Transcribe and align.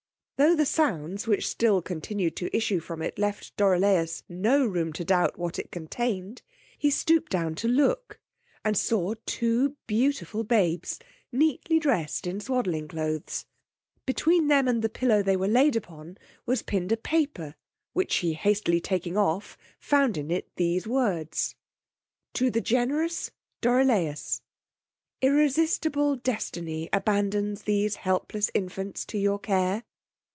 Tho' 0.43 0.55
the 0.55 0.65
sounds 0.65 1.27
which 1.27 1.47
still 1.47 1.83
continued 1.83 2.35
to 2.37 2.49
issue 2.57 2.79
from 2.79 3.03
it 3.03 3.19
left 3.19 3.55
Dorilaus 3.57 4.23
no 4.27 4.65
room 4.65 4.91
to 4.93 5.05
doubt 5.05 5.37
what 5.37 5.59
it 5.59 5.69
contained; 5.69 6.41
he 6.79 6.89
stooped 6.89 7.31
down 7.31 7.53
to 7.53 7.67
look, 7.67 8.19
and 8.65 8.75
saw 8.75 9.13
two 9.27 9.77
beautiful 9.85 10.43
babes 10.43 10.97
neatly 11.31 11.77
dressed 11.77 12.25
in 12.25 12.39
swadling 12.39 12.87
cloaths: 12.87 13.45
between 14.07 14.47
them 14.47 14.67
and 14.67 14.81
the 14.81 14.89
pillow 14.89 15.21
they 15.21 15.37
were 15.37 15.47
laid 15.47 15.75
upon 15.75 16.17
was 16.47 16.63
pinned 16.63 16.91
a 16.91 16.97
paper, 16.97 17.53
which 17.93 18.15
he 18.15 18.33
hastily 18.33 18.79
taking 18.81 19.15
off, 19.15 19.55
found 19.79 20.17
in 20.17 20.31
it 20.31 20.49
these 20.55 20.87
words. 20.87 21.53
To 22.33 22.49
the 22.49 22.61
generous 22.61 23.29
DORISLAUS: 23.61 24.41
'Irresistible 25.21 26.15
destiny 26.15 26.89
abandons 26.91 27.61
these 27.61 27.97
helpless 27.97 28.49
infants 28.55 29.05
to 29.05 29.19
your 29.19 29.37
care. 29.37 29.83